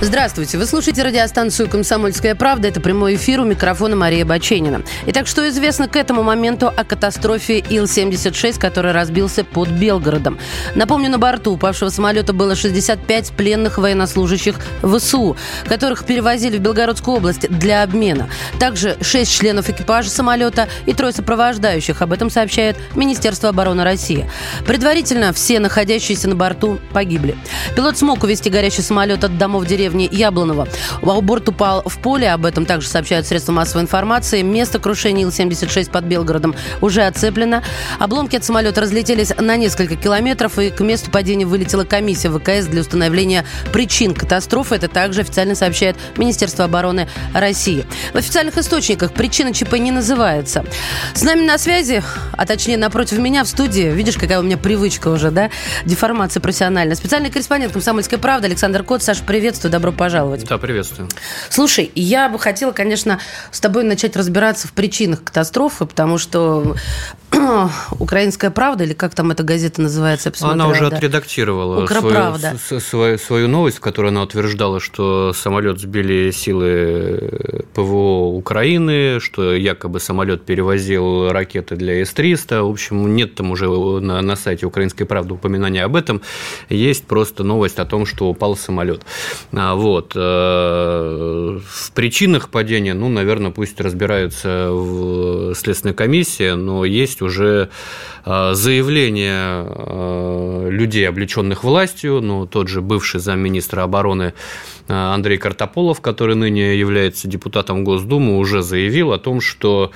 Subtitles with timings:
[0.00, 0.58] Здравствуйте.
[0.58, 2.68] Вы слушаете радиостанцию «Комсомольская правда».
[2.68, 4.82] Это прямой эфир у микрофона Мария Баченина.
[5.06, 10.38] Итак, что известно к этому моменту о катастрофе Ил-76, который разбился под Белгородом?
[10.76, 14.54] Напомню, на борту упавшего самолета было 65 пленных военнослужащих
[14.84, 15.36] ВСУ,
[15.66, 18.28] которых перевозили в Белгородскую область для обмена.
[18.60, 22.02] Также 6 членов экипажа самолета и трое сопровождающих.
[22.02, 24.30] Об этом сообщает Министерство обороны России.
[24.64, 27.36] Предварительно все находящиеся на борту погибли.
[27.74, 30.68] Пилот смог увезти горящий самолет от домов деревни деревни Яблоново.
[31.02, 34.42] Борт упал в поле, об этом также сообщают средства массовой информации.
[34.42, 37.62] Место крушения Ил-76 под Белгородом уже оцеплено.
[37.98, 42.82] Обломки от самолета разлетелись на несколько километров, и к месту падения вылетела комиссия ВКС для
[42.82, 44.76] установления причин катастрофы.
[44.76, 47.86] Это также официально сообщает Министерство обороны России.
[48.12, 50.64] В официальных источниках причина ЧП не называется.
[51.14, 52.02] С нами на связи,
[52.32, 55.50] а точнее напротив меня в студии, видишь, какая у меня привычка уже, да,
[55.84, 56.94] деформация профессиональная.
[56.94, 59.02] Специальный корреспондент «Комсомольской правды» Александр Кот.
[59.02, 60.44] Саша, приветствую, добро пожаловать.
[60.44, 61.08] Да, приветствую.
[61.50, 63.20] Слушай, я бы хотела, конечно,
[63.52, 66.74] с тобой начать разбираться в причинах катастрофы, потому что
[67.98, 70.32] Украинская правда, или как там эта газета называется?
[70.40, 70.96] Она уже да.
[70.96, 79.20] отредактировала свою, свою, свою новость, в которой она утверждала, что самолет сбили силы ПВО Украины,
[79.20, 82.62] что якобы самолет перевозил ракеты для С-300.
[82.62, 86.22] В общем, нет там уже на, на сайте Украинской правды упоминания об этом.
[86.68, 89.02] Есть просто новость о том, что упал самолет.
[89.52, 90.12] А, вот.
[90.14, 97.70] Э, в причинах падения, ну, наверное, пусть разбирается в Следственной комиссии, но есть уже
[98.24, 104.34] э, заявление э, людей, облеченных властью, ну, тот же бывший замминистра обороны
[104.88, 109.90] Андрей Картополов, который ныне является депутатом Госдумы, уже заявил о том, что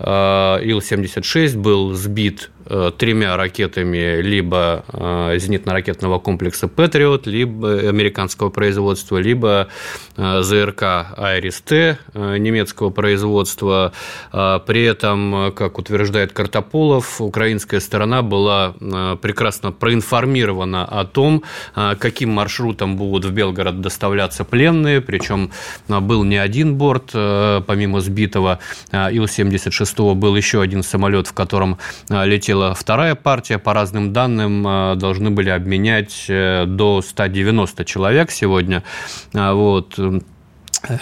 [0.00, 2.50] Ил-76 был сбит
[2.98, 9.68] тремя ракетами либо э, зенитно-ракетного комплекса «Патриот», либо американского производства, либо
[10.16, 10.82] э, ЗРК
[11.16, 13.92] «Айрис-Т» немецкого производства.
[14.30, 18.74] При этом, как утверждает Картополов, украинская сторона была
[19.20, 21.42] прекрасно проинформирована о том,
[21.74, 25.50] каким маршрутом будут в Белгород доставляться пленные, причем
[25.88, 28.58] был не один борт, помимо сбитого
[28.92, 31.78] Ил-76 был еще один самолет, в котором
[32.08, 33.58] летел захватила вторая партия.
[33.58, 38.82] По разным данным, э, должны были обменять э, до 190 человек сегодня.
[39.34, 39.98] А вот.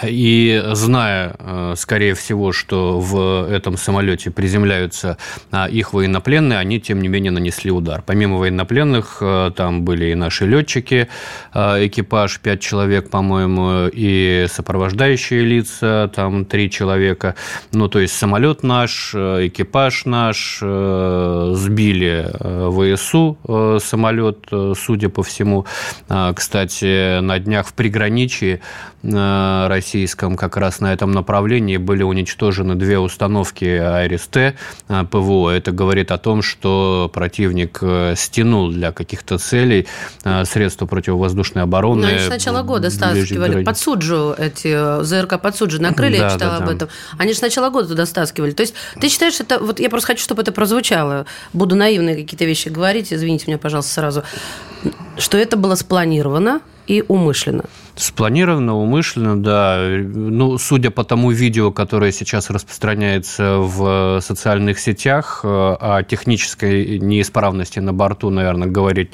[0.07, 5.17] И зная, э, скорее всего, что в этом самолете приземляются
[5.51, 8.03] а, их военнопленные, они, тем не менее, нанесли удар.
[8.05, 11.09] Помимо военнопленных, э, там были и наши летчики,
[11.55, 17.35] э, экипаж, пять человек, по-моему, и сопровождающие лица, там три человека.
[17.73, 22.31] Ну, то есть самолет наш, экипаж наш, сбили
[22.97, 23.39] ВСУ
[23.83, 25.67] самолет, судя по всему.
[26.09, 28.61] А, кстати, на днях в приграничии
[29.71, 34.53] российском как раз на этом направлении были уничтожены две установки АРСТ э,
[35.11, 35.51] ПВО.
[35.51, 39.87] Это говорит о том, что противник э, стянул для каких-то целей
[40.25, 42.03] э, средства противовоздушной обороны.
[42.03, 46.31] Но они с начала года стаскивали под Суджу эти ЗРК под Суджу накрыли, да, я
[46.31, 46.89] читала да, об этом.
[47.17, 48.51] Они же с начала года туда стаскивали.
[48.51, 51.27] То есть ты считаешь, это вот я просто хочу, чтобы это прозвучало.
[51.53, 54.25] Буду наивные какие-то вещи говорить, извините меня, пожалуйста, сразу,
[55.17, 57.65] что это было спланировано и умышленно.
[57.97, 59.79] Спланировано, умышленно, да.
[59.81, 67.81] Ну, судя по тому видео, которое сейчас распространяется в социальных сетях, э, о технической неисправности
[67.81, 69.11] на борту, наверное, говорить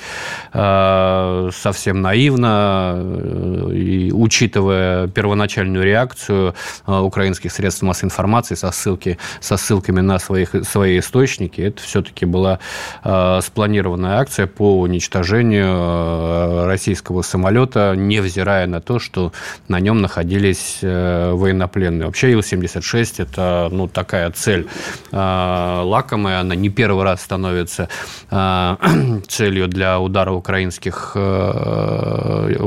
[0.52, 6.54] э, совсем наивно, э, и учитывая первоначальную реакцию
[6.86, 12.58] украинских средств массовой информации со, ссылки, со ссылками на своих, свои источники, это все-таки была
[13.02, 19.32] спланированная акция по уничтожению российского самолета, невзирая на на то, что
[19.68, 22.06] на нем находились э, военнопленные.
[22.06, 24.66] Вообще Ил-76– это ну, такая цель
[25.12, 27.88] э, лакомая, она не первый раз становится
[28.30, 28.76] э,
[29.28, 31.16] целью для удара украинских,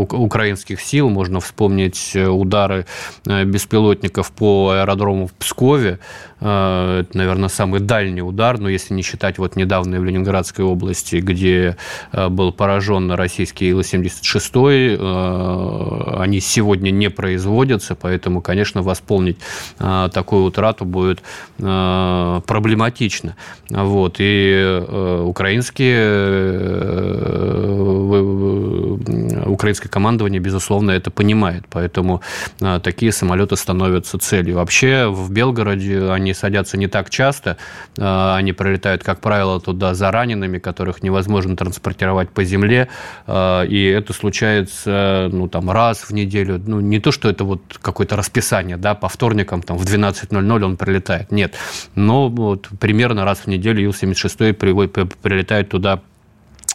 [0.10, 1.10] украинских сил.
[1.10, 2.86] Можно вспомнить удары
[3.26, 6.00] беспилотников по аэродрому в Пскове,
[6.40, 11.76] это, наверное, самый дальний удар, но если не считать вот недавно в Ленинградской области, где
[12.14, 14.98] был поражен российский Ил-76,
[16.18, 19.38] они сегодня не производятся, поэтому, конечно, восполнить
[19.80, 21.22] а, такую утрату будет
[21.62, 23.36] а, проблематично.
[23.70, 24.16] Вот.
[24.20, 27.10] И э, украинские э,
[29.50, 31.66] украинское командование, безусловно, это понимает.
[31.70, 32.22] Поэтому
[32.84, 34.56] такие самолеты становятся целью.
[34.56, 37.58] Вообще в Белгороде они садятся не так часто.
[37.98, 42.88] Они прилетают, как правило, туда за ранеными, которых невозможно транспортировать по земле.
[43.28, 46.62] И это случается ну, там, раз в неделю.
[46.66, 50.78] Ну, не то, что это вот какое-то расписание, да, по вторникам там, в 12.00 он
[50.78, 51.32] прилетает.
[51.32, 51.56] Нет.
[51.96, 56.02] Но вот, примерно раз в неделю Ил-76 прилетает туда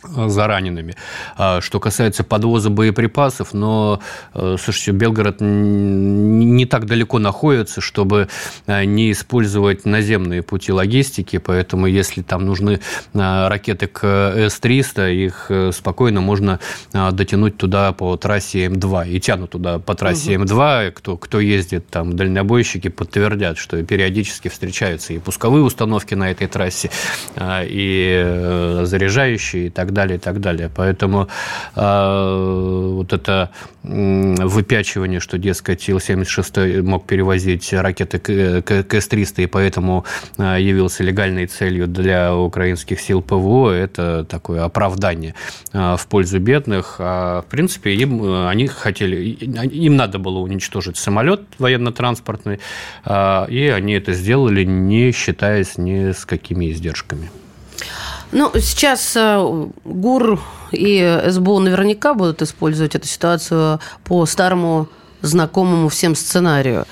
[0.04, 0.94] за ранеными.
[1.36, 4.00] А что касается подвоза боеприпасов, но,
[4.34, 8.28] э, слушайте, Белгород не так далеко находится, чтобы
[8.66, 12.80] э, не использовать наземные пути логистики, поэтому если там нужны
[13.14, 16.60] э, ракеты к С-300, их спокойно можно
[16.92, 20.44] дотянуть туда по трассе М2 и тянут туда по трассе угу.
[20.44, 20.90] М2.
[20.92, 26.90] Кто, кто ездит, там, дальнобойщики подтвердят, что периодически встречаются и пусковые установки на этой трассе,
[27.40, 30.70] и заряжающие и так далее, и так далее.
[30.74, 31.28] Поэтому
[31.76, 33.50] э, вот это
[33.84, 40.06] выпячивание, что, дескать, Ил-76 мог перевозить ракеты к С-300, и поэтому
[40.38, 45.34] а, явился легальной целью для украинских сил ПВО, это такое оправдание
[45.72, 46.96] а, в пользу бедных.
[46.98, 52.60] А, в принципе, им, они хотели, им надо было уничтожить самолет военно-транспортный,
[53.06, 57.30] и они это сделали, не считаясь ни с какими издержками.
[58.34, 60.40] Ну, сейчас э, ГУР
[60.72, 64.88] и СБУ наверняка будут использовать эту ситуацию по старому
[65.22, 66.84] знакомому всем сценарию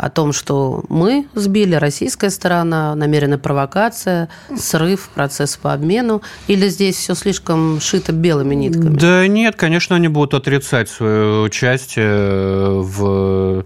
[0.00, 6.96] о том, что мы сбили, российская сторона, намеренная провокация, срыв, процесс по обмену, или здесь
[6.96, 8.96] все слишком шито белыми нитками?
[8.96, 13.64] Да нет, конечно, они будут отрицать свое участие в,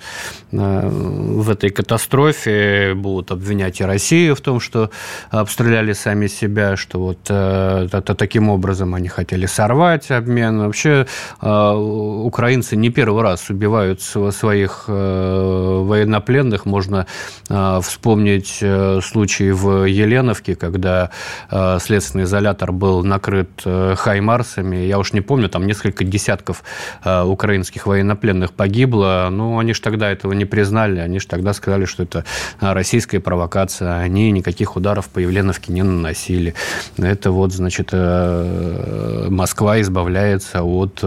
[0.51, 4.91] э, в этой катастрофе, будут обвинять и Россию в том, что
[5.31, 10.59] обстреляли сами себя, что вот это, таким образом они хотели сорвать обмен.
[10.59, 11.07] Вообще
[11.41, 16.67] э, украинцы не первый раз убивают своих э, военнопленных военнопленных.
[16.67, 17.07] Можно
[17.49, 21.11] а, вспомнить э, случай в Еленовке, когда
[21.51, 24.77] а, следственный изолятор был накрыт э, хаймарсами.
[24.77, 26.63] Я уж не помню, там несколько десятков
[27.05, 29.29] украинских военнопленных погибло.
[29.31, 31.01] Но они же тогда этого не признали.
[31.01, 32.25] Они же тогда сказали, что это
[32.61, 33.99] российская провокация.
[33.99, 36.55] Они никаких ударов по Еленовке не наносили.
[36.97, 41.05] Это вот, значит, э, Москва избавляется от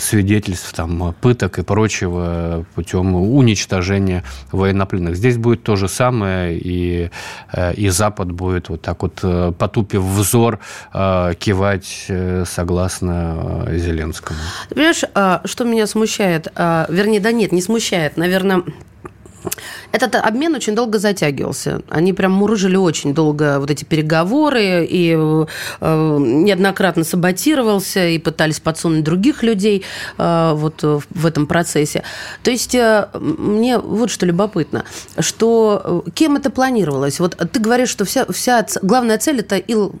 [0.00, 4.22] свидетельств там, пыток и прочего путем уничтожения
[4.52, 5.16] военнопленных.
[5.16, 7.10] Здесь будет то же самое, и,
[7.52, 10.58] э, и Запад будет вот так вот, э, потупив взор,
[10.92, 12.10] э, кивать
[12.44, 14.38] согласно Зеленскому.
[14.68, 16.48] Понимаешь, а, что меня смущает?
[16.54, 18.16] А, вернее, да нет, не смущает.
[18.16, 18.62] Наверное,
[19.92, 21.82] этот обмен очень долго затягивался.
[21.88, 29.04] Они прям мурыжили очень долго вот эти переговоры, и э, неоднократно саботировался, и пытались подсунуть
[29.04, 29.84] других людей
[30.18, 32.02] э, вот в этом процессе.
[32.42, 34.84] То есть э, мне вот что любопытно,
[35.18, 37.20] что э, кем это планировалось?
[37.20, 39.94] Вот ты говоришь, что вся, вся главная цель– это Ил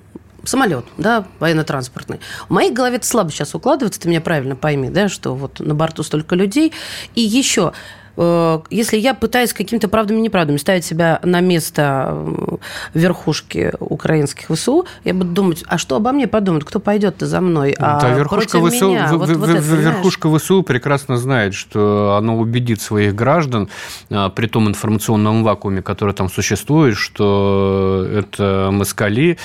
[0.44, 2.20] самолет, да, военно-транспортный.
[2.48, 5.74] В моей голове это слабо сейчас укладывается, ты меня правильно пойми, да, что вот на
[5.74, 6.72] борту столько людей.
[7.14, 7.74] И еще Э,
[8.16, 12.56] если я пытаюсь какими-то правдами-неправдами ставить себя на место э,
[12.94, 17.74] верхушки украинских ВСУ, я буду думать, а что обо мне подумают, кто пойдет-то за мной?
[17.78, 22.16] А да, верхушка ВСУ, меня, в, вот, в, вот это, верхушка ВСУ прекрасно знает, что
[22.18, 23.68] оно убедит своих граждан
[24.10, 29.38] а, при том информационном вакууме, который там существует, что это москали,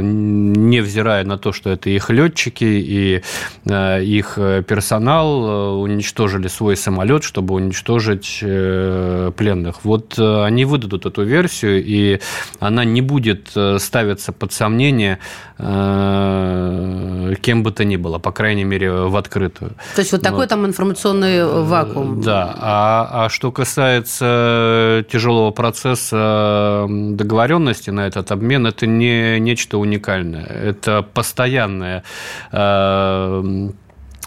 [0.00, 3.22] невзирая на то, что это их летчики и
[3.64, 4.34] их
[4.66, 9.84] персонал уничтожили свой самолет, чтобы уничтожить э, пленных.
[9.84, 12.20] Вот э, они выдадут эту версию, и
[12.58, 15.18] она не будет э, ставиться под сомнение
[17.42, 19.72] кем бы то ни было, по крайней мере, в открытую.
[19.94, 20.48] То есть вот такой вот.
[20.48, 22.22] там информационный вакуум.
[22.22, 22.54] Да.
[22.58, 30.46] А, а что касается тяжелого процесса договоренности на этот обмен, это не нечто уникальное.
[30.46, 32.04] Это постоянное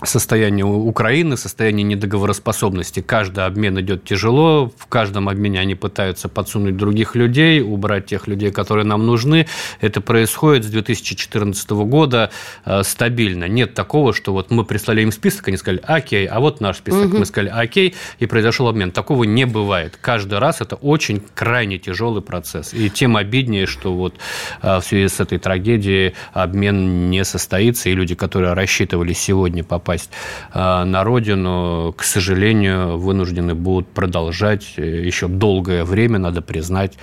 [0.05, 3.01] состояние Украины, состояние недоговороспособности.
[3.01, 8.51] Каждый обмен идет тяжело, в каждом обмене они пытаются подсунуть других людей, убрать тех людей,
[8.51, 9.47] которые нам нужны.
[9.81, 12.31] Это происходит с 2014 года
[12.65, 13.45] э, стабильно.
[13.45, 17.05] Нет такого, что вот мы прислали им список, они сказали, окей, а вот наш список.
[17.05, 17.17] Угу.
[17.19, 18.91] Мы сказали, окей, и произошел обмен.
[18.91, 19.97] Такого не бывает.
[19.99, 22.73] Каждый раз это очень крайне тяжелый процесс.
[22.73, 24.15] И тем обиднее, что вот
[24.61, 29.92] э, в связи с этой трагедией обмен не состоится, и люди, которые рассчитывали сегодня попасть
[29.93, 30.09] попасть
[30.53, 36.93] на родину, к сожалению, вынуждены будут продолжать еще долгое время, надо признать,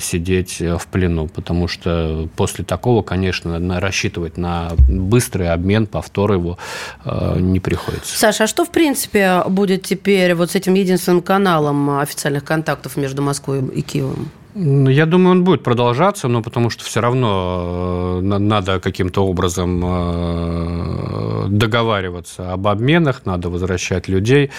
[0.00, 6.58] сидеть в плену, потому что после такого, конечно, рассчитывать на быстрый обмен, повтор его
[7.36, 8.18] не приходится.
[8.18, 13.22] Саша, а что, в принципе, будет теперь вот с этим единственным каналом официальных контактов между
[13.22, 14.30] Москвой и Киевом?
[14.54, 19.80] Ну, я думаю, он будет продолжаться, но потому что все равно э, надо каким-то образом
[19.82, 24.50] э, договариваться об обменах, надо возвращать людей.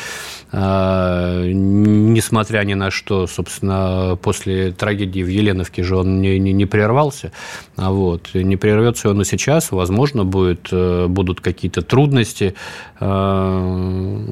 [0.51, 6.65] Э, несмотря ни на что, собственно, после трагедии в Еленовке же он не, не, не
[6.65, 7.31] прервался.
[7.75, 9.71] А вот, не прервется он и сейчас.
[9.71, 12.55] Возможно, будет, будут какие-то трудности.
[12.99, 14.23] Но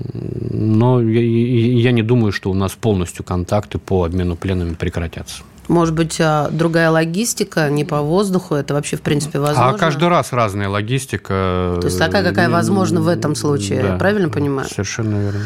[1.02, 5.44] я, я не думаю, что у нас полностью контакты по обмену пленными прекратятся.
[5.68, 9.76] Может быть, а, другая логистика, не по воздуху, это вообще, в принципе, а возможно?
[9.76, 11.78] А каждый раз разная логистика.
[11.80, 14.68] То есть такая, какая возможна в этом случае, да, правильно понимаю?
[14.68, 15.46] Совершенно верно.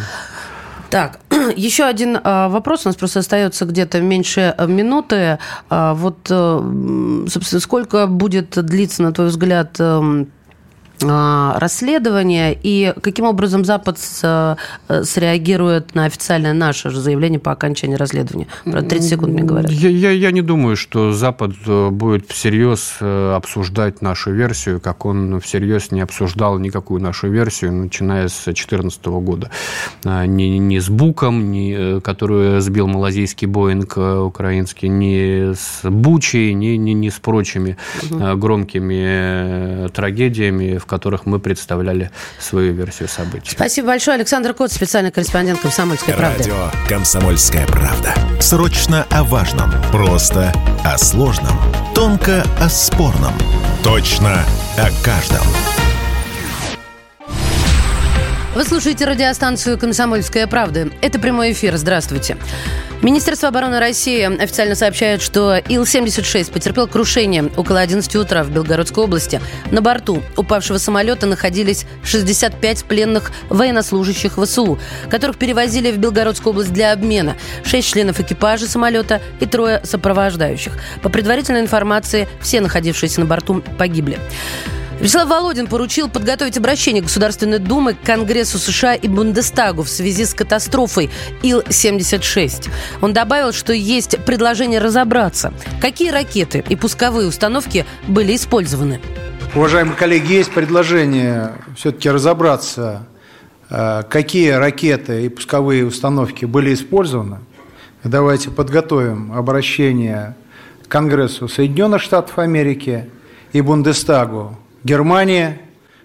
[0.90, 1.20] Так,
[1.56, 2.86] еще один а, вопрос.
[2.86, 5.40] У нас просто остается где-то меньше минуты.
[5.70, 9.80] Вот, э, собственно, сколько будет длиться, на твой взгляд,
[11.04, 17.52] а, расследования и каким образом Запад с, э, среагирует на официальное наше же заявление по
[17.52, 18.48] окончании расследования?
[18.64, 19.72] Про 30 секунд мне говорят.
[19.72, 25.06] Я, я, я не думаю, что Запад э, будет всерьез э, обсуждать нашу версию, как
[25.06, 29.52] он всерьез не обсуждал никакую нашу версию, начиная с 2014 года.
[30.04, 36.92] Ни, ни с Буком, ни, которую сбил малазийский Боинг украинский, ни с Бучей, ни, ни,
[36.92, 37.78] ни с прочими
[38.10, 38.38] угу.
[38.38, 43.52] громкими трагедиями, в которых мы представляли свою версию событий.
[43.52, 44.16] Спасибо большое.
[44.16, 46.44] Александр Кот, специальный корреспондент «Комсомольской правды».
[46.44, 48.14] Радио «Комсомольская правда».
[48.40, 49.72] Срочно о важном.
[49.92, 51.58] Просто о сложном.
[51.94, 53.34] Тонко о спорном.
[53.84, 54.44] Точно
[54.78, 55.46] о каждом.
[58.56, 60.88] Вы слушаете радиостанцию «Комсомольская правда».
[61.02, 61.76] Это прямой эфир.
[61.76, 62.38] Здравствуйте.
[63.02, 69.42] Министерство обороны России официально сообщает, что Ил-76 потерпел крушение около 11 утра в Белгородской области.
[69.72, 76.94] На борту упавшего самолета находились 65 пленных военнослужащих ВСУ, которых перевозили в Белгородскую область для
[76.94, 77.36] обмена.
[77.66, 80.72] Шесть членов экипажа самолета и трое сопровождающих.
[81.04, 84.18] По предварительной информации, все находившиеся на борту погибли.
[85.06, 90.34] Вячеслав Володин поручил подготовить обращение Государственной Думы к Конгрессу США и Бундестагу в связи с
[90.34, 91.12] катастрофой
[91.44, 92.68] Ил-76.
[93.04, 99.00] Он добавил, что есть предложение разобраться, какие ракеты и пусковые установки были использованы.
[99.54, 103.06] Уважаемые коллеги, есть предложение все-таки разобраться,
[103.70, 107.38] э, какие ракеты и пусковые установки были использованы.
[108.04, 110.36] Давайте подготовим обращение
[110.84, 113.08] к Конгрессу Соединенных Штатов Америки
[113.54, 115.62] и Бундестагу Германия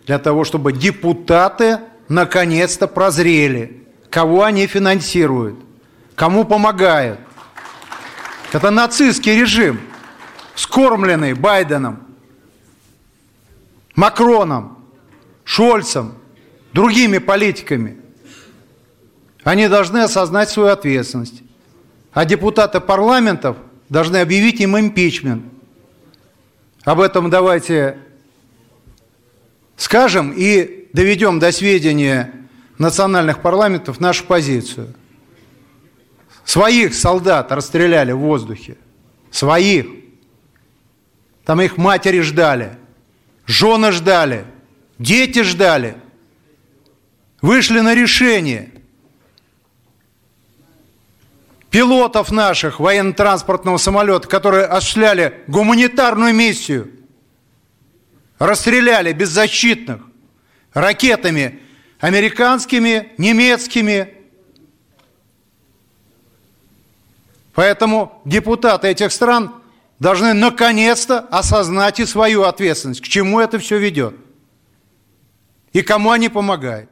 [0.07, 5.61] для того, чтобы депутаты наконец-то прозрели, кого они финансируют,
[6.15, 7.21] кому помогают.
[8.53, 9.81] Это нацистский режим,
[10.55, 12.03] скормленный Байденом,
[13.95, 14.79] Макроном,
[15.45, 16.15] Шольцем,
[16.73, 17.99] другими политиками.
[19.45, 21.43] Они должны осознать свою ответственность.
[22.15, 23.59] А депутаты парламентов
[23.91, 25.45] должны объявить им импичмент.
[26.85, 27.99] Об этом давайте
[29.81, 32.35] скажем и доведем до сведения
[32.77, 34.93] национальных парламентов нашу позицию.
[36.45, 38.77] Своих солдат расстреляли в воздухе.
[39.31, 39.87] Своих.
[41.47, 42.77] Там их матери ждали,
[43.47, 44.45] жены ждали,
[44.99, 45.97] дети ждали.
[47.41, 48.71] Вышли на решение.
[51.71, 56.91] Пилотов наших военно-транспортного самолета, которые осуществляли гуманитарную миссию–
[58.41, 60.03] расстреляли беззащитных
[60.75, 61.61] ракетами
[62.01, 64.15] американскими, немецкими.
[67.55, 69.55] Поэтому депутаты этих стран
[69.99, 74.17] должны наконец-то осознать и свою ответственность, к чему это все ведет
[75.73, 76.91] и кому они помогают.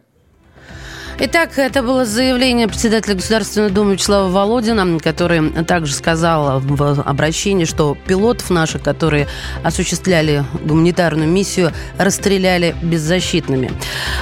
[1.20, 7.96] Итак, это было заявление председателя Государственной Думы Вячеслава Володина, который также сказал в обращении, что
[8.06, 9.26] пилотов наших, которые
[9.64, 13.72] осуществляли гуманитарную миссию, расстреляли беззащитными.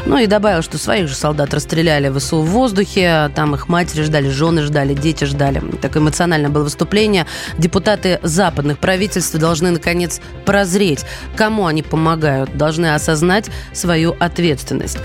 [0.06, 4.00] Ну и добавил, что своих же солдат расстреляли в ВСУ в воздухе, там их матери
[4.00, 5.60] ждали, жены ждали, дети ждали.
[5.82, 7.26] Так эмоционально было выступление.
[7.58, 11.04] Депутаты западных правительств должны, наконец, прозреть,
[11.36, 14.96] кому они помогают, должны осознать свою ответственность.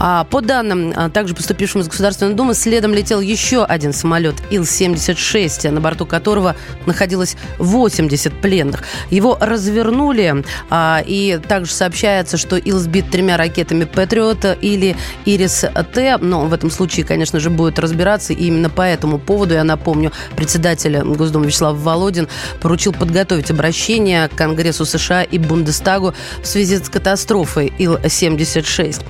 [0.00, 5.70] А по данным также также поступившим из Государственной Думы, следом летел еще один самолет Ил-76,
[5.70, 8.84] на борту которого находилось 80 пленных.
[9.10, 16.46] Его развернули, а, и также сообщается, что Ил сбит тремя ракетами «Патриот» или «Ирис-Т», но
[16.46, 20.98] в этом случае, конечно же, будет разбираться, и именно по этому поводу, я напомню, председатель
[20.98, 22.28] Госдумы Вячеслав Володин
[22.60, 29.02] поручил подготовить обращение к Конгрессу США и Бундестагу в связи с катастрофой Ил-76.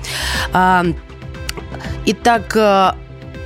[2.05, 2.55] Итак,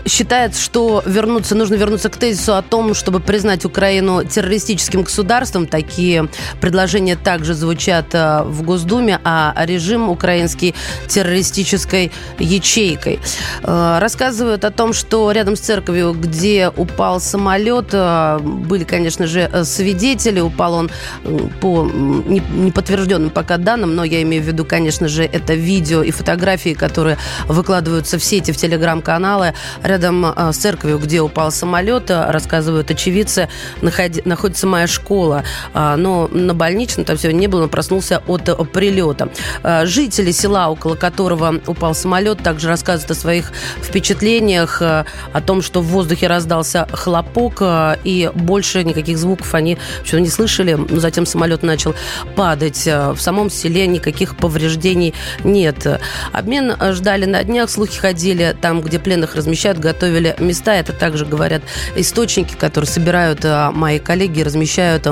[0.09, 5.67] считается, что вернуться, нужно вернуться к тезису о том, чтобы признать Украину террористическим государством.
[5.67, 10.75] Такие предложения также звучат э, в Госдуме, а режим украинский
[11.07, 13.19] террористической ячейкой.
[13.63, 19.49] Э, рассказывают о том, что рядом с церковью, где упал самолет, э, были, конечно же,
[19.63, 20.39] свидетели.
[20.39, 20.91] Упал он
[21.61, 26.73] по неподтвержденным пока данным, но я имею в виду, конечно же, это видео и фотографии,
[26.73, 32.91] которые выкладываются в сети, в телеграм-каналы Рядом а, с церковью, где упал самолет, а, рассказывают
[32.91, 33.49] очевидцы,
[33.81, 35.43] находится моя школа.
[35.73, 39.29] А, но на больничном там сегодня не было, он проснулся от прилета.
[39.83, 43.51] Жители села, около которого упал самолет, также рассказывают о своих
[43.81, 45.05] впечатлениях, о
[45.45, 47.61] том, что в воздухе раздался хлопок,
[48.03, 50.73] и больше никаких звуков они что не слышали.
[50.73, 51.95] Но затем самолет начал
[52.35, 52.85] падать.
[52.85, 55.13] В самом селе никаких повреждений
[55.43, 55.85] нет.
[56.31, 60.73] Обмен ждали на днях, слухи ходили там, где пленных размещают, готовили места.
[60.73, 61.63] Это также говорят
[61.95, 65.07] источники, которые собирают а, мои коллеги, размещают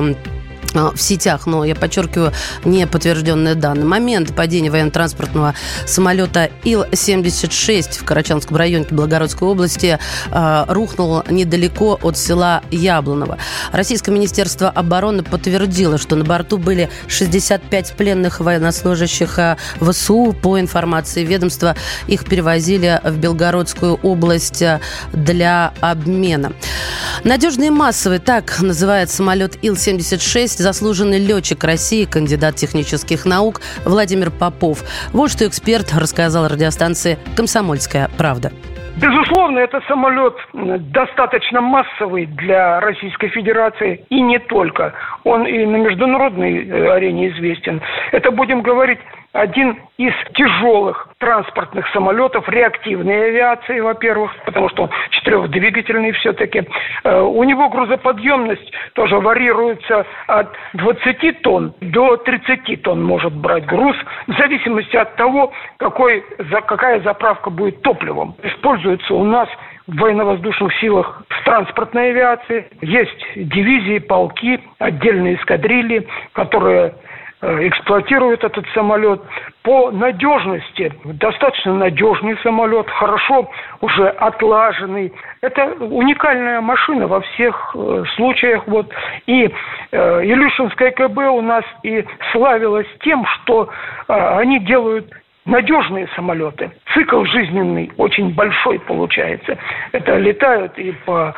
[0.78, 2.32] в сетях, но я подчеркиваю,
[2.64, 3.86] не подтвержденные данные.
[3.86, 5.56] Момент падения военно-транспортного
[5.86, 10.00] самолета Ил-76 в Карачанском районе Белгородской области
[10.32, 13.38] э, рухнул недалеко от села Яблоново.
[13.72, 20.36] Российское министерство обороны подтвердило, что на борту были 65 пленных военнослужащих а, ВСУ.
[20.42, 21.76] По информации ведомства,
[22.08, 24.64] их перевозили в Белгородскую область
[25.14, 26.54] для обмена.
[27.24, 34.84] Надежный и массовый, так называет самолет Ил-76, заслуженный летчик России, кандидат технических наук Владимир Попов.
[35.14, 38.52] Вот что эксперт рассказал радиостанции «Комсомольская правда».
[38.98, 40.34] Безусловно, этот самолет
[40.92, 44.94] достаточно массовый для Российской Федерации и не только.
[45.24, 47.80] Он и на международной арене известен.
[48.12, 49.00] Это будем говорить
[49.38, 56.68] один из тяжелых транспортных самолетов реактивной авиации, во-первых, потому что он четырехдвигательный все-таки.
[57.04, 63.96] Э, у него грузоподъемность тоже варьируется от 20 тонн до 30 тонн может брать груз,
[64.26, 66.24] в зависимости от того, какой,
[66.66, 68.36] какая заправка будет топливом.
[68.42, 69.48] Используется у нас
[69.86, 72.68] в военно-воздушных силах в транспортной авиации.
[72.82, 76.96] Есть дивизии, полки, отдельные эскадрильи, которые
[77.42, 79.22] эксплуатирует этот самолет.
[79.64, 83.50] По надежности, достаточно надежный самолет, хорошо
[83.82, 85.14] уже отлаженный.
[85.42, 88.66] Это уникальная машина во всех э, случаях.
[88.68, 88.92] Вот.
[89.28, 89.54] И
[89.92, 93.70] э, Илюшинская КБ у нас и славилась тем, что
[94.08, 95.12] э, они делают
[95.48, 96.72] надежные самолеты.
[96.94, 99.58] Цикл жизненный очень большой получается.
[99.92, 101.34] Это летают и по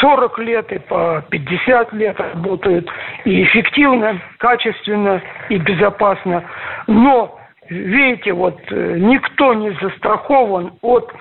[0.00, 2.88] 40 лет, и по 50 лет работают.
[3.24, 6.44] И эффективно, качественно и безопасно.
[6.86, 11.12] Но, видите, вот э, никто не застрахован от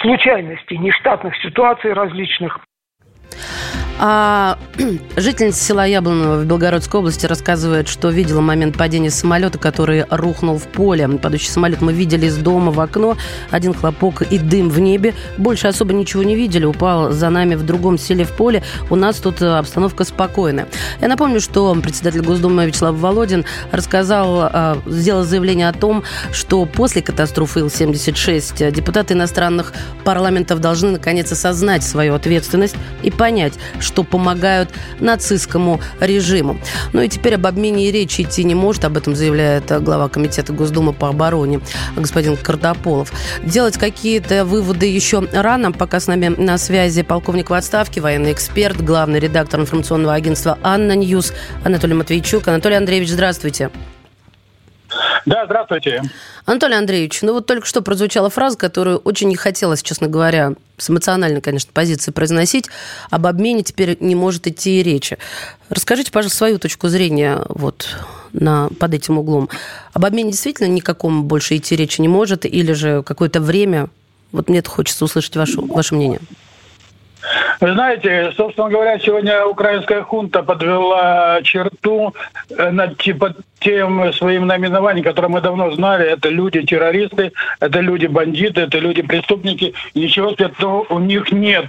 [0.00, 2.60] случайностей, нештатных ситуаций различных.
[3.98, 4.58] А
[5.16, 10.64] жительница села Яблоново в Белгородской области рассказывает, что видела момент падения самолета, который рухнул в
[10.64, 11.08] поле.
[11.08, 13.16] Падающий самолет мы видели из дома в окно.
[13.50, 15.14] Один хлопок и дым в небе.
[15.38, 16.66] Больше особо ничего не видели.
[16.66, 18.62] Упал за нами в другом селе в поле.
[18.90, 20.68] У нас тут э, обстановка спокойная.
[21.00, 27.00] Я напомню, что председатель Госдумы Вячеслав Володин рассказал, э, сделал заявление о том, что после
[27.00, 29.72] катастрофы Ил-76 депутаты иностранных
[30.04, 33.54] парламентов должны наконец осознать свою ответственность и понять,
[33.86, 34.70] что помогают
[35.00, 36.58] нацистскому режиму.
[36.92, 40.52] Ну и теперь об обмене и речи идти не может, об этом заявляет глава Комитета
[40.52, 41.60] Госдумы по обороне
[41.96, 43.12] господин Картополов.
[43.42, 48.80] Делать какие-то выводы еще рано, пока с нами на связи полковник в отставке, военный эксперт,
[48.82, 51.32] главный редактор информационного агентства «ANNA News»
[51.64, 52.48] Анатолий Матвейчук.
[52.48, 53.70] Анатолий Андреевич, здравствуйте.
[55.24, 56.02] Да, здравствуйте.
[56.44, 60.88] Анатолий Андреевич, ну вот только что прозвучала фраза, которую очень не хотелось, честно говоря, с
[60.88, 62.66] эмоциональной, конечно, позиции произносить.
[63.10, 65.18] Об обмене теперь не может идти и речи.
[65.68, 67.96] Расскажите, пожалуйста, свою точку зрения вот
[68.32, 69.48] на, под этим углом.
[69.92, 73.88] Об обмене действительно никакому больше идти речи не может, или же какое-то время?
[74.32, 76.20] Вот мне хочется услышать ваше, ваше мнение.
[77.60, 82.14] Вы знаете, собственно говоря, сегодня украинская хунта подвела черту
[82.50, 86.06] э, над типа тем своим наименованием, которое мы давно знали.
[86.06, 89.74] Это люди-террористы, это люди-бандиты, это люди-преступники.
[89.94, 91.66] Ничего святого у них нет.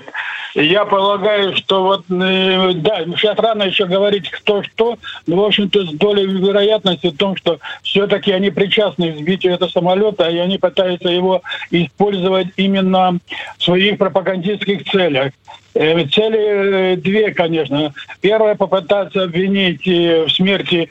[0.56, 4.98] Я полагаю, что вот, э, да, сейчас рано еще говорить кто что,
[5.28, 9.70] но, в общем-то, с долей вероятности в том, что все-таки они причастны к сбитию этого
[9.70, 13.20] самолета, и они пытаются его использовать именно
[13.58, 15.32] в своих пропагандистских целях.
[15.80, 17.94] Э, цели э, две, конечно.
[18.22, 20.90] Первое, попытаться обвинить в смерти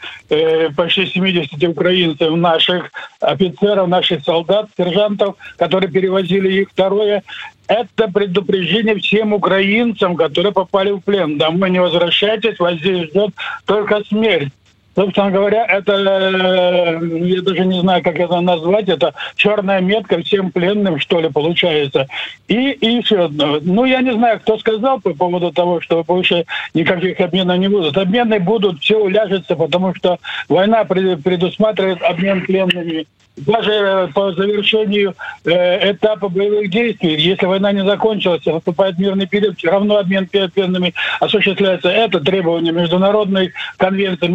[0.77, 6.70] почти 70 украинцев, наших офицеров, наших солдат, сержантов, которые перевозили их.
[6.70, 7.22] Второе,
[7.66, 11.37] это предупреждение всем украинцам, которые попали в плен.
[11.37, 13.31] Домой не возвращайтесь, вас здесь ждет
[13.64, 14.53] только смерть.
[14.97, 20.51] Собственно говоря, это, э, я даже не знаю, как это назвать, это черная метка всем
[20.51, 22.09] пленным, что ли, получается.
[22.49, 23.59] И, и еще одно.
[23.61, 27.99] Ну, я не знаю, кто сказал по поводу того, что больше никаких обменов не будут.
[27.99, 33.07] Обмены будут, все уляжется, потому что война предусматривает обмен пленными
[33.37, 39.59] даже э, по завершению э, этапа боевых действий, если война не закончилась, наступает мирный период,
[39.59, 41.91] все равно обмен пленными осуществляется.
[41.91, 44.29] Это требование международной конвенции,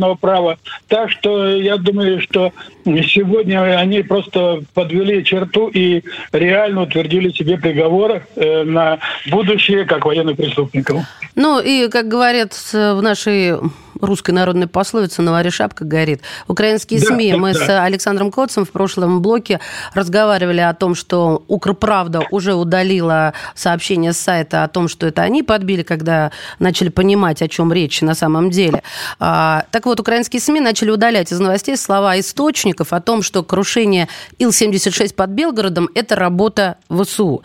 [0.00, 0.58] международного права.
[0.88, 2.52] Так что я думаю, что
[2.84, 8.98] сегодня они просто подвели черту и реально утвердили себе приговор э, на
[9.30, 11.02] будущее как военных преступников.
[11.34, 13.54] Ну и, как говорят в нашей
[14.00, 16.22] русской народной пословице «На варе шапка горит».
[16.48, 17.32] Украинские да, СМИ.
[17.32, 17.66] Да, Мы да.
[17.66, 19.60] с Александром Коцем в прошлом блоке
[19.94, 25.42] разговаривали о том, что Укрправда уже удалила сообщение с сайта о том, что это они
[25.42, 28.82] подбили, когда начали понимать, о чем речь на самом деле.
[29.18, 32.18] А, так вот, украинские СМИ начали удалять из новостей слова
[32.70, 37.42] источников о том, что крушение Ил-76 под Белгородом– это работа ВСУ.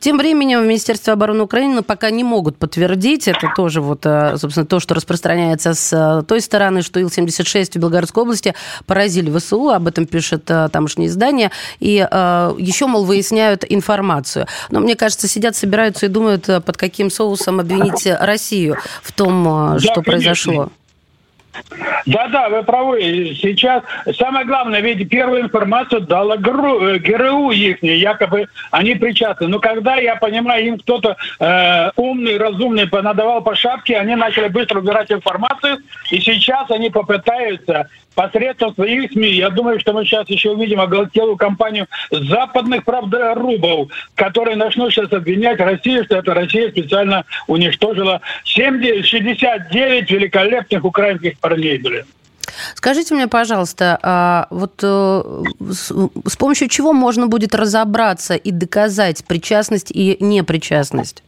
[0.00, 4.66] Тем временем в Министерстве обороны Украины пока не могут подтвердить, это тоже вот, э, собственно,
[4.66, 8.54] то, что распространяется с Э, той стороны, что Ил-76 в Белгородской области
[8.86, 14.46] поразили ВСУ, об этом пишет э, тамошнее издание, и еще, мол, выясняют информацию.
[14.70, 19.96] Но мне кажется, сидят, собираются и думают, под каким соусом обвинить Россию в том, что
[19.96, 20.70] да, произошло.
[22.06, 23.34] Да-да, вы правы.
[23.40, 23.82] Сейчас
[24.16, 29.48] самое главное, ведь первую информацию дала ГРУ, ГРУ их, якобы они причастны.
[29.48, 34.80] Но когда, я понимаю, им кто-то э, умный, разумный надавал по шапке, они начали быстро
[34.80, 35.78] убирать информацию,
[36.10, 39.28] и сейчас они попытаются посредством своих СМИ.
[39.34, 45.60] Я думаю, что мы сейчас еще увидим оголтелую компанию западных правдорубов, которые начнут сейчас обвинять
[45.60, 52.04] Россию, что это Россия специально уничтожила 70, 69 великолепных украинских парней, блин.
[52.74, 55.22] Скажите мне, пожалуйста, а вот э,
[55.70, 61.22] с помощью чего можно будет разобраться и доказать причастность и непричастность?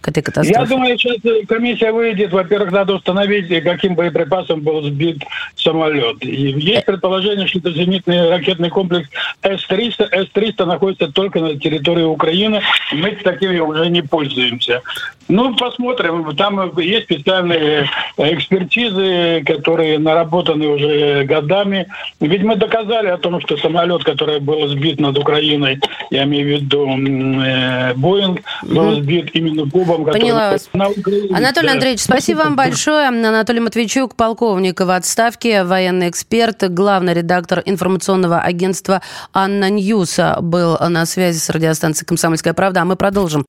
[0.00, 0.60] К этой катастрофе?
[0.60, 1.16] Я думаю, сейчас
[1.48, 2.32] комиссия выйдет.
[2.32, 5.22] Во-первых, надо установить, каким боеприпасом был сбит
[5.56, 6.16] самолет.
[6.24, 9.08] И есть предположение, что это зенитный ракетный комплекс
[9.42, 10.08] С-300.
[10.10, 12.62] С-300 находится только на территории Украины.
[12.92, 14.82] Мы такими уже не пользуемся.
[15.28, 16.34] Ну, посмотрим.
[16.36, 21.86] Там есть специальные экспертизы, которые наработаны уже годами.
[22.18, 25.78] Ведь мы доказали о том, что самолет, который был сбит над Украиной,
[26.10, 30.12] я имею в виду э, Боинг, был сбит именно Кубом.
[30.12, 30.68] Поняла вас.
[30.72, 31.72] Анатолий да.
[31.72, 33.08] Андреевич, спасибо вам большое.
[33.08, 41.06] Анатолий Матвейчук, полковник в отставке, военный эксперт, главный редактор информационного агентства «ANNA News» был на
[41.06, 42.82] связи с радиостанцией «Комсомольская правда».
[42.82, 43.44] А мы продолжим.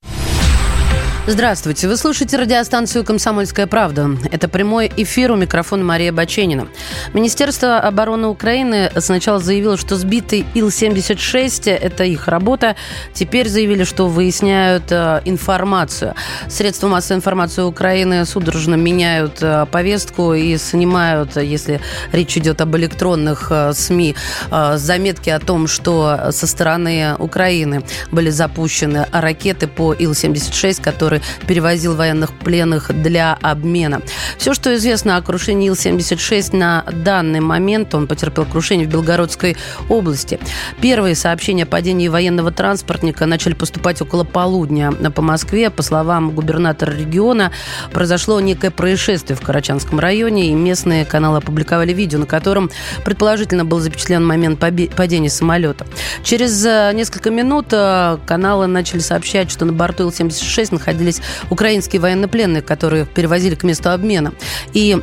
[1.28, 1.88] Здравствуйте.
[1.88, 4.10] Вы слушаете радиостанцию «Комсомольская правда».
[4.32, 6.68] Это прямой эфир у микрофона Мария Баченина.
[7.14, 12.76] Министерство обороны Украины сначала заявило, что сбитый Ил-76– это их работа.
[13.14, 16.16] Теперь заявили, что выясняют э, информацию.
[16.50, 21.82] Средства массовой информации Украины судорожно меняют э, повестку и снимают, если
[22.12, 24.16] речь идет об электронных э, СМИ,
[24.50, 31.96] заметки о том, что со стороны Украины были запущены ракеты по Ил-76, которые который перевозил
[31.96, 34.02] военных пленных для обмена.
[34.38, 39.58] Все, что известно о крушении Ил-76 на данный момент, он потерпел крушение в Белгородской
[39.90, 40.40] области.
[40.80, 45.70] Первые сообщения о падении военного транспортника начали поступать около полудня по Москве.
[45.70, 47.52] По словам губернатора региона,
[47.92, 52.70] произошло некое происшествие в Карачанском районе, и местные каналы опубликовали видео, на котором
[53.04, 55.86] предположительно был запечатлен момент падения самолета.
[56.24, 62.02] Через э, несколько минут э, каналы начали сообщать, что на борту Ил-76 находились находились украинские
[62.02, 64.34] военнопленные, которые перевозили к месту обмена.
[64.74, 64.98] И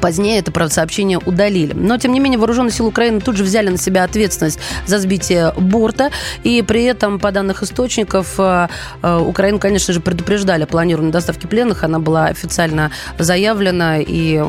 [0.00, 1.72] Позднее это, правда, сообщение удалили.
[1.72, 5.52] Но, тем не менее, вооруженные силы Украины тут же взяли на себя ответственность за сбитие
[5.56, 6.10] борта.
[6.44, 8.68] И при этом, по данных источников, э,
[9.02, 11.82] э, Украину, конечно же, предупреждали о планированной доставке пленных.
[11.82, 14.42] Она была официально заявлена и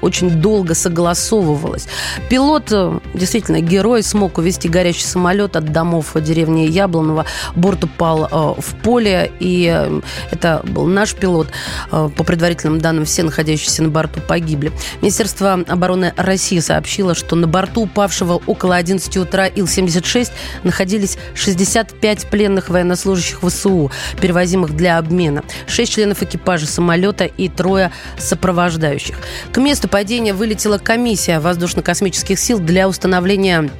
[0.00, 1.86] очень долго согласовывалась.
[2.30, 7.26] Пилот, э, действительно, герой, смог увезти горящий самолет от домов деревни Яблонова.
[7.54, 9.90] Борт упал в поле, и
[10.30, 11.48] это был наш пилот.
[11.90, 14.72] По предварительным данным, все находящиеся на борту погибли.
[15.00, 20.30] Министерство обороны России сообщило, что на борту упавшего около 11 утра Ил-76
[20.64, 29.16] находились 65 пленных военнослужащих ВСУ, перевозимых для обмена, 6 членов экипажа самолета и трое сопровождающих.
[29.52, 33.70] К месту падения вылетела комиссия воздушно-космических сил для установления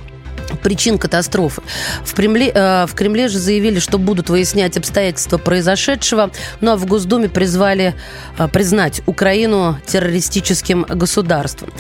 [0.62, 1.62] причин катастрофы.
[2.04, 6.86] В Кремле, э, в Кремле же заявили, что будут выяснять обстоятельства произошедшего, ну а в
[6.86, 7.94] Госдуме призвали
[8.38, 11.72] э, признать Украину террористическим государством.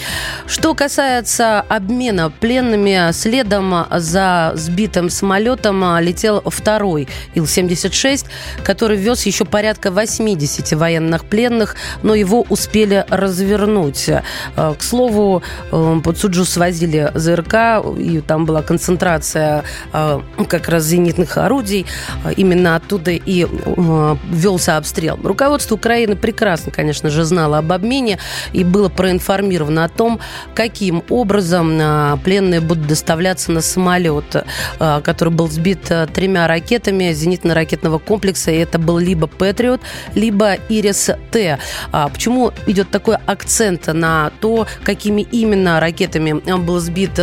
[0.46, 8.26] Что касается обмена пленными, следом за сбитым самолетом летел второй Ил-76,
[8.64, 14.08] который вез еще порядка 80 военных пленных, но его успели развернуть.
[14.08, 20.84] Э, к слову, э, под Суджу свозили ЗРК, и там была концентрация э, как раз
[20.84, 21.84] зенитных орудий.
[22.24, 25.18] Э, именно оттуда и э, велся обстрел.
[25.22, 28.18] Руководство Украины прекрасно, конечно же, знало об обмене
[28.54, 30.18] и было проинформировано о том,
[30.54, 31.78] каким образом
[32.24, 34.44] пленные будут доставляться на самолет,
[34.78, 35.80] который был сбит
[36.14, 38.50] тремя ракетами зенитно-ракетного комплекса.
[38.50, 39.80] И это был либо «Патриот»,
[40.14, 41.58] либо «Ирис-Т».
[41.92, 47.20] А почему идет такой акцент на то, какими именно ракетами был сбит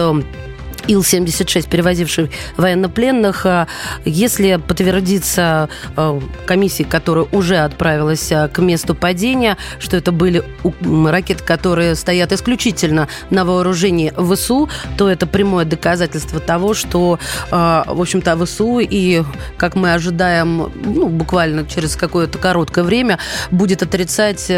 [0.87, 3.45] Ил-76, перевозивший военнопленных.
[3.45, 3.67] А,
[4.05, 10.43] если подтвердится а, комиссия, которая уже отправилась а, к месту падения, что это были
[10.83, 17.19] ракеты, которые стоят исключительно на вооружении ВСУ, то это прямое доказательство того, что,
[17.49, 19.23] в общем-то, ВСУ и,
[19.57, 23.19] как мы ожидаем, ну, буквально через какое-то короткое время
[23.51, 24.51] будет отрицать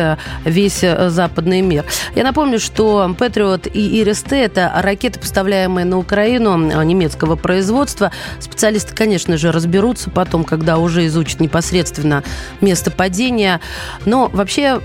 [0.46, 1.86] весь западный мир.
[2.16, 8.12] Я напомню, что Патриот и ИРСТ– это ракеты, поставляемые на Украину Украину а, немецкого производства.
[8.40, 12.24] Специалисты, конечно же, разберутся потом, когда уже изучат непосредственно
[12.60, 13.62] место падения.
[14.06, 14.82] Но вообще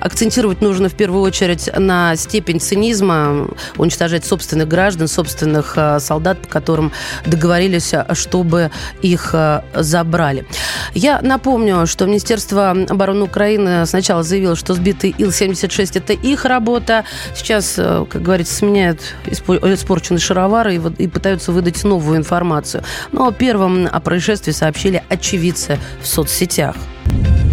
[0.00, 6.48] акцентировать нужно в первую очередь на степень цинизма, уничтожать собственных граждан, собственных а, солдат, по
[6.48, 6.90] которым
[7.24, 9.36] договорились, а, чтобы их
[9.72, 10.46] забрали.
[10.94, 17.04] Я напомню, что Министерство обороны Украины сначала заявило, что сбитый Ил-76– это их работа.
[17.36, 22.82] Сейчас, как говорится, сменяют испорченный шаровар товара и, и пытаются выдать новую информацию.
[23.12, 26.76] Но первым о происшествии сообщили очевидцы в соцсетях.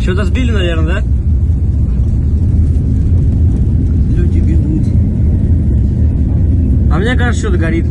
[0.01, 1.01] Что-то сбили, наверное, да?
[4.15, 4.87] Люди бегут.
[6.91, 7.85] А мне кажется, что-то горит.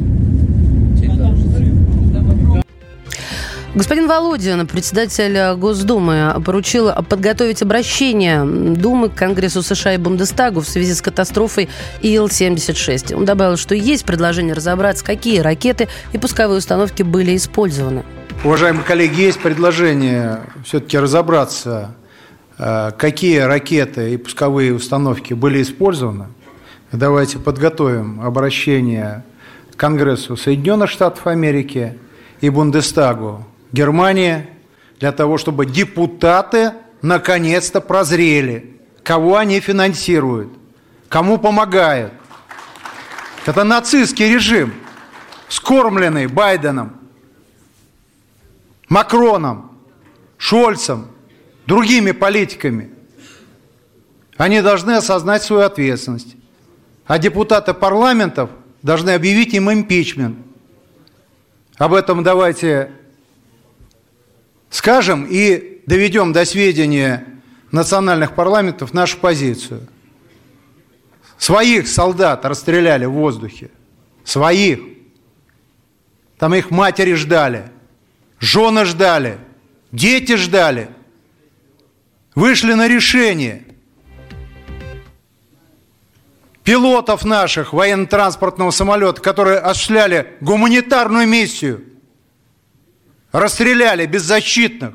[3.74, 10.92] Господин Володин, председатель Госдумы, поручил подготовить обращение Думы к Конгрессу США и Бундестагу в связи
[10.92, 11.70] с катастрофой
[12.02, 13.14] Ил-76.
[13.14, 18.04] Он добавил, что есть предложение разобраться, какие ракеты и пусковые установки были использованы.
[18.44, 21.94] Уважаемые коллеги, есть предложение все-таки разобраться,
[22.58, 26.26] э, какие ракеты и пусковые установки были использованы.
[26.92, 29.24] Давайте подготовим обращение
[29.70, 31.96] к Конгрессу Соединенных Штатов Америки
[32.42, 34.50] и Бундестагу Германия
[35.00, 40.52] для того, чтобы депутаты наконец-то прозрели, кого они финансируют,
[41.08, 42.12] кому помогают.
[43.44, 44.72] Это нацистский режим,
[45.48, 46.96] скормленный Байденом,
[48.88, 49.72] Макроном,
[50.36, 51.08] Шольцем,
[51.66, 52.90] другими политиками.
[54.36, 56.36] Они должны осознать свою ответственность.
[57.06, 58.50] А депутаты парламентов
[58.82, 60.36] должны объявить им импичмент.
[61.78, 62.92] Об этом давайте
[64.72, 67.26] скажем и доведем до сведения
[67.70, 69.86] национальных парламентов нашу позицию.
[71.38, 73.70] Своих солдат расстреляли в воздухе.
[74.24, 74.80] Своих.
[76.38, 77.70] Там их матери ждали,
[78.40, 79.38] жены ждали,
[79.92, 80.88] дети ждали.
[82.34, 83.64] Вышли на решение.
[86.64, 91.84] Пилотов наших военно-транспортного самолета, которые осуществляли гуманитарную миссию–
[93.32, 94.94] расстреляли беззащитных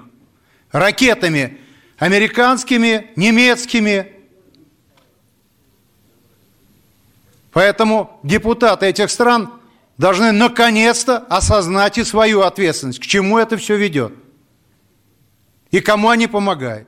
[0.71, 1.57] ракетами
[1.97, 4.13] американскими, немецкими.
[7.51, 9.51] Поэтому депутаты этих стран
[9.97, 14.13] должны наконец-то осознать и свою ответственность, к чему это все ведет
[15.71, 16.87] и кому они помогают.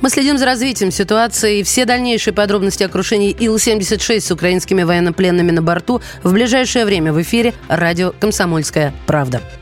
[0.00, 1.62] Мы следим за развитием ситуации.
[1.62, 7.20] Все дальнейшие подробности о крушении Ил-76 с украинскими военнопленными на борту в ближайшее время в
[7.22, 9.42] эфире радио «Комсомольская правда».